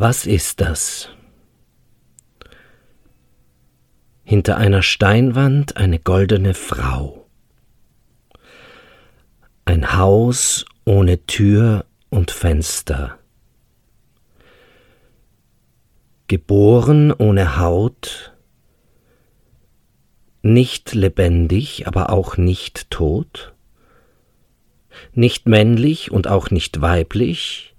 Was 0.00 0.26
ist 0.26 0.60
das? 0.60 1.08
Hinter 4.22 4.56
einer 4.56 4.82
Steinwand 4.82 5.76
eine 5.76 5.98
goldene 5.98 6.54
Frau. 6.54 7.26
Ein 9.64 9.96
Haus 9.96 10.66
ohne 10.84 11.26
Tür 11.26 11.84
und 12.10 12.30
Fenster. 12.30 13.18
Geboren 16.28 17.10
ohne 17.10 17.58
Haut, 17.58 18.36
nicht 20.42 20.94
lebendig, 20.94 21.88
aber 21.88 22.10
auch 22.10 22.36
nicht 22.36 22.88
tot, 22.92 23.52
nicht 25.12 25.48
männlich 25.48 26.12
und 26.12 26.28
auch 26.28 26.52
nicht 26.52 26.80
weiblich, 26.80 27.74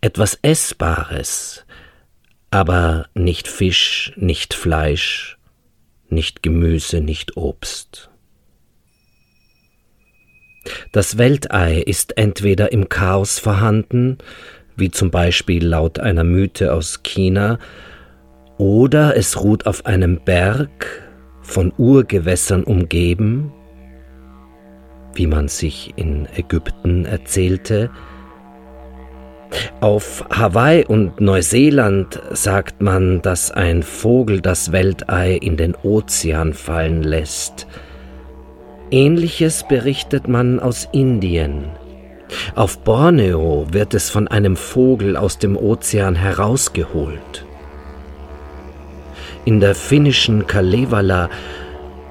etwas 0.00 0.38
Essbares, 0.42 1.64
aber 2.50 3.06
nicht 3.14 3.48
Fisch, 3.48 4.12
nicht 4.16 4.54
Fleisch, 4.54 5.38
nicht 6.08 6.42
Gemüse, 6.42 7.00
nicht 7.00 7.36
Obst. 7.36 8.10
Das 10.92 11.18
Weltei 11.18 11.78
ist 11.78 12.18
entweder 12.18 12.72
im 12.72 12.88
Chaos 12.88 13.38
vorhanden, 13.38 14.18
wie 14.76 14.90
zum 14.90 15.10
Beispiel 15.10 15.66
laut 15.66 15.98
einer 15.98 16.24
Mythe 16.24 16.72
aus 16.72 17.02
China, 17.02 17.58
oder 18.58 19.16
es 19.16 19.40
ruht 19.40 19.66
auf 19.66 19.86
einem 19.86 20.20
Berg, 20.24 21.04
von 21.42 21.72
Urgewässern 21.78 22.62
umgeben, 22.62 23.52
wie 25.14 25.26
man 25.26 25.48
sich 25.48 25.94
in 25.96 26.28
Ägypten 26.36 27.06
erzählte, 27.06 27.90
auf 29.80 30.24
Hawaii 30.30 30.84
und 30.84 31.20
Neuseeland 31.20 32.20
sagt 32.32 32.82
man, 32.82 33.22
dass 33.22 33.50
ein 33.50 33.82
Vogel 33.82 34.40
das 34.40 34.72
Weltei 34.72 35.34
in 35.34 35.56
den 35.56 35.74
Ozean 35.74 36.52
fallen 36.52 37.02
lässt. 37.02 37.66
Ähnliches 38.90 39.64
berichtet 39.68 40.28
man 40.28 40.60
aus 40.60 40.88
Indien. 40.92 41.66
Auf 42.54 42.78
Borneo 42.78 43.66
wird 43.70 43.94
es 43.94 44.10
von 44.10 44.28
einem 44.28 44.56
Vogel 44.56 45.16
aus 45.16 45.38
dem 45.38 45.56
Ozean 45.56 46.14
herausgeholt. 46.14 47.46
In 49.44 49.60
der 49.60 49.74
finnischen 49.74 50.46
Kalevala 50.46 51.30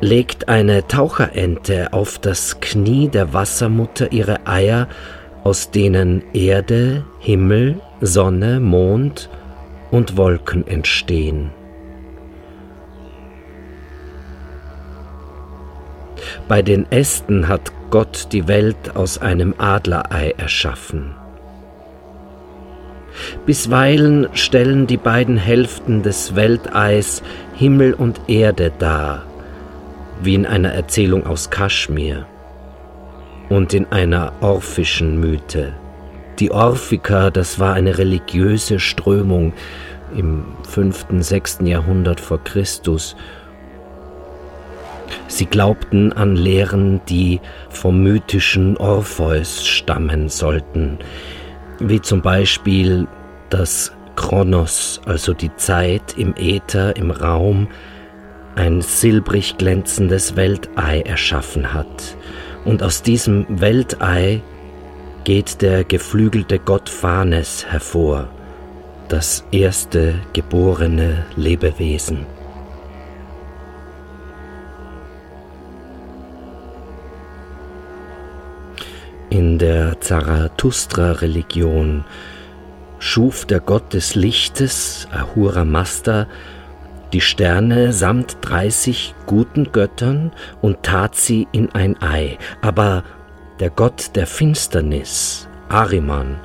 legt 0.00 0.48
eine 0.48 0.86
Taucherente 0.88 1.92
auf 1.92 2.18
das 2.18 2.60
Knie 2.60 3.08
der 3.08 3.32
Wassermutter 3.32 4.12
ihre 4.12 4.46
Eier 4.46 4.88
aus 5.44 5.70
denen 5.70 6.22
Erde, 6.32 7.04
Himmel, 7.18 7.80
Sonne, 8.00 8.60
Mond 8.60 9.28
und 9.90 10.16
Wolken 10.16 10.66
entstehen. 10.66 11.50
Bei 16.48 16.62
den 16.62 16.90
Ästen 16.90 17.48
hat 17.48 17.72
Gott 17.90 18.28
die 18.32 18.48
Welt 18.48 18.96
aus 18.96 19.18
einem 19.18 19.54
Adlerei 19.58 20.34
erschaffen. 20.36 21.14
Bisweilen 23.44 24.28
stellen 24.32 24.86
die 24.86 24.96
beiden 24.96 25.36
Hälften 25.36 26.02
des 26.02 26.34
Welteis 26.34 27.22
Himmel 27.54 27.92
und 27.92 28.20
Erde 28.28 28.72
dar, 28.78 29.24
wie 30.22 30.34
in 30.34 30.46
einer 30.46 30.72
Erzählung 30.72 31.26
aus 31.26 31.50
Kaschmir 31.50 32.26
und 33.52 33.74
in 33.74 33.84
einer 33.92 34.32
orphischen 34.40 35.20
Mythe. 35.20 35.74
Die 36.38 36.50
Orphiker, 36.50 37.30
das 37.30 37.58
war 37.58 37.74
eine 37.74 37.98
religiöse 37.98 38.80
Strömung 38.80 39.52
im 40.16 40.46
5., 40.66 41.06
6. 41.18 41.58
Jahrhundert 41.64 42.18
vor 42.18 42.42
Christus. 42.42 43.14
Sie 45.28 45.44
glaubten 45.44 46.14
an 46.14 46.34
Lehren, 46.34 47.02
die 47.10 47.40
vom 47.68 48.02
mythischen 48.02 48.78
Orpheus 48.78 49.66
stammen 49.66 50.30
sollten, 50.30 50.98
wie 51.78 52.00
zum 52.00 52.22
Beispiel, 52.22 53.06
dass 53.50 53.92
Kronos, 54.16 55.02
also 55.04 55.34
die 55.34 55.54
Zeit 55.56 56.16
im 56.16 56.34
Äther, 56.38 56.96
im 56.96 57.10
Raum, 57.10 57.68
ein 58.54 58.80
silbrig 58.80 59.58
glänzendes 59.58 60.36
Weltei 60.36 61.02
erschaffen 61.02 61.74
hat 61.74 62.16
und 62.64 62.82
aus 62.82 63.02
diesem 63.02 63.46
Weltei 63.48 64.42
geht 65.24 65.62
der 65.62 65.84
geflügelte 65.84 66.58
Gott 66.58 66.88
Phanes 66.88 67.64
hervor, 67.66 68.28
das 69.08 69.44
erste 69.50 70.14
geborene 70.32 71.26
Lebewesen. 71.36 72.26
In 79.30 79.58
der 79.58 80.00
Zarathustra-Religion 80.00 82.04
schuf 82.98 83.46
der 83.46 83.60
Gott 83.60 83.94
des 83.94 84.14
Lichtes, 84.14 85.08
Ahura 85.10 85.64
Mazda, 85.64 86.26
die 87.12 87.20
Sterne 87.20 87.92
samt 87.92 88.38
dreißig 88.40 89.14
guten 89.26 89.70
Göttern 89.72 90.32
und 90.60 90.82
tat 90.82 91.14
sie 91.14 91.46
in 91.52 91.70
ein 91.72 92.00
Ei. 92.00 92.38
Aber 92.62 93.04
der 93.60 93.70
Gott 93.70 94.12
der 94.14 94.26
Finsternis, 94.26 95.48
Ariman, 95.68 96.40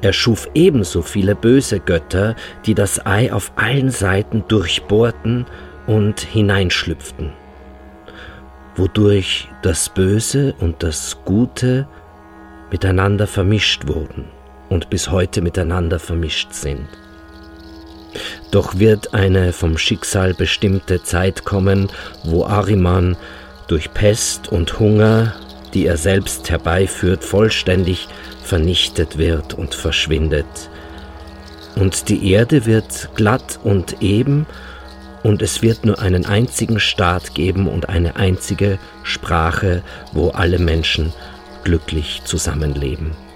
erschuf 0.00 0.48
ebenso 0.54 1.02
viele 1.02 1.34
böse 1.34 1.80
Götter, 1.80 2.34
die 2.64 2.74
das 2.74 3.04
Ei 3.04 3.32
auf 3.32 3.52
allen 3.56 3.90
Seiten 3.90 4.44
durchbohrten 4.48 5.46
und 5.86 6.20
hineinschlüpften, 6.20 7.32
wodurch 8.76 9.48
das 9.62 9.88
Böse 9.88 10.54
und 10.60 10.82
das 10.82 11.18
Gute 11.24 11.88
miteinander 12.70 13.26
vermischt 13.26 13.88
wurden 13.88 14.26
und 14.68 14.90
bis 14.90 15.10
heute 15.10 15.40
miteinander 15.40 15.98
vermischt 15.98 16.52
sind. 16.52 16.88
Doch 18.50 18.78
wird 18.78 19.14
eine 19.14 19.52
vom 19.52 19.76
Schicksal 19.78 20.34
bestimmte 20.34 21.02
Zeit 21.02 21.44
kommen, 21.44 21.88
wo 22.24 22.44
Ariman 22.44 23.16
durch 23.66 23.92
Pest 23.92 24.48
und 24.48 24.78
Hunger, 24.78 25.34
die 25.74 25.86
er 25.86 25.96
selbst 25.96 26.50
herbeiführt, 26.50 27.24
vollständig 27.24 28.08
vernichtet 28.42 29.18
wird 29.18 29.54
und 29.54 29.74
verschwindet. 29.74 30.46
Und 31.76 32.08
die 32.08 32.32
Erde 32.32 32.66
wird 32.66 33.10
glatt 33.14 33.60
und 33.62 34.02
eben, 34.02 34.46
und 35.22 35.42
es 35.42 35.62
wird 35.62 35.84
nur 35.84 35.98
einen 35.98 36.26
einzigen 36.26 36.80
Staat 36.80 37.34
geben 37.34 37.68
und 37.68 37.88
eine 37.88 38.16
einzige 38.16 38.78
Sprache, 39.02 39.82
wo 40.12 40.30
alle 40.30 40.58
Menschen 40.58 41.12
glücklich 41.64 42.22
zusammenleben. 42.24 43.27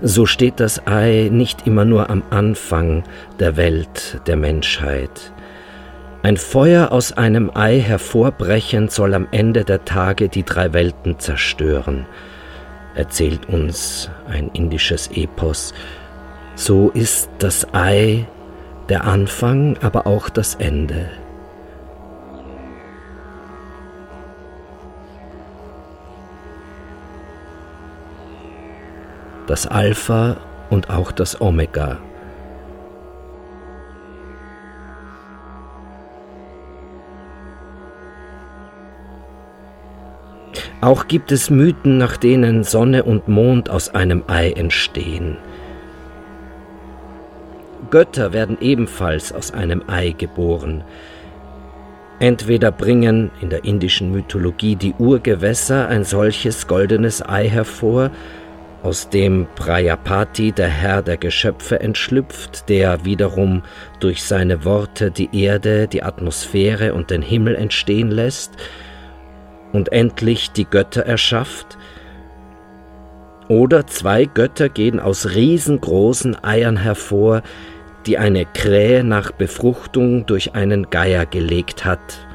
So 0.00 0.26
steht 0.26 0.60
das 0.60 0.86
Ei 0.86 1.28
nicht 1.32 1.66
immer 1.66 1.84
nur 1.84 2.08
am 2.08 2.22
Anfang 2.30 3.02
der 3.40 3.56
Welt 3.56 4.20
der 4.28 4.36
Menschheit. 4.36 5.32
Ein 6.22 6.36
Feuer 6.36 6.92
aus 6.92 7.12
einem 7.12 7.50
Ei 7.54 7.80
hervorbrechend 7.80 8.92
soll 8.92 9.14
am 9.14 9.26
Ende 9.32 9.64
der 9.64 9.84
Tage 9.84 10.28
die 10.28 10.44
drei 10.44 10.72
Welten 10.72 11.18
zerstören, 11.18 12.06
erzählt 12.94 13.48
uns 13.48 14.08
ein 14.28 14.50
indisches 14.52 15.08
Epos. 15.08 15.74
So 16.54 16.90
ist 16.90 17.30
das 17.38 17.72
Ei 17.72 18.26
der 18.88 19.04
Anfang, 19.04 19.78
aber 19.80 20.06
auch 20.06 20.28
das 20.28 20.54
Ende. 20.56 21.08
Das 29.48 29.66
Alpha 29.66 30.36
und 30.70 30.90
auch 30.90 31.10
das 31.10 31.40
Omega. 31.40 31.98
Auch 40.80 41.08
gibt 41.08 41.32
es 41.32 41.50
Mythen, 41.50 41.98
nach 41.98 42.16
denen 42.16 42.62
Sonne 42.62 43.02
und 43.02 43.26
Mond 43.26 43.68
aus 43.68 43.92
einem 43.94 44.22
Ei 44.28 44.52
entstehen. 44.52 45.36
Götter 47.90 48.32
werden 48.32 48.58
ebenfalls 48.60 49.32
aus 49.32 49.52
einem 49.52 49.82
Ei 49.88 50.14
geboren. 50.16 50.84
Entweder 52.20 52.70
bringen 52.70 53.30
in 53.40 53.50
der 53.50 53.64
indischen 53.64 54.12
Mythologie 54.12 54.76
die 54.76 54.94
Urgewässer 54.98 55.88
ein 55.88 56.04
solches 56.04 56.66
goldenes 56.66 57.26
Ei 57.26 57.48
hervor, 57.48 58.10
aus 58.82 59.08
dem 59.08 59.46
Prajapati, 59.56 60.52
der 60.52 60.68
Herr 60.68 61.02
der 61.02 61.16
Geschöpfe, 61.16 61.80
entschlüpft, 61.80 62.68
der 62.68 63.04
wiederum 63.04 63.62
durch 64.00 64.22
seine 64.22 64.64
Worte 64.64 65.10
die 65.10 65.28
Erde, 65.32 65.88
die 65.88 66.02
Atmosphäre 66.02 66.94
und 66.94 67.10
den 67.10 67.22
Himmel 67.22 67.56
entstehen 67.56 68.10
lässt 68.10 68.52
und 69.72 69.92
endlich 69.92 70.52
die 70.52 70.64
Götter 70.64 71.04
erschafft, 71.04 71.78
oder 73.48 73.86
zwei 73.86 74.26
Götter 74.26 74.68
gehen 74.68 75.00
aus 75.00 75.34
riesengroßen 75.34 76.44
Eiern 76.44 76.76
hervor, 76.76 77.42
die 78.06 78.18
eine 78.18 78.44
Krähe 78.44 79.02
nach 79.02 79.32
Befruchtung 79.32 80.26
durch 80.26 80.54
einen 80.54 80.90
Geier 80.90 81.24
gelegt 81.24 81.84
hat. 81.84 82.27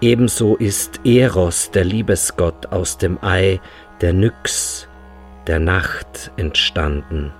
Ebenso 0.00 0.56
ist 0.56 1.00
Eros, 1.04 1.70
der 1.70 1.84
Liebesgott, 1.84 2.66
aus 2.66 2.98
dem 2.98 3.18
Ei 3.22 3.60
der 4.00 4.12
Nyx, 4.12 4.88
der 5.46 5.60
Nacht, 5.60 6.32
entstanden. 6.36 7.32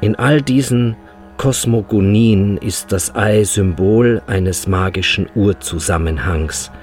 In 0.00 0.16
all 0.16 0.42
diesen 0.42 0.96
Kosmogonien 1.36 2.58
ist 2.58 2.92
das 2.92 3.14
Ei 3.14 3.44
Symbol 3.44 4.22
eines 4.26 4.66
magischen 4.66 5.28
Urzusammenhangs– 5.34 6.70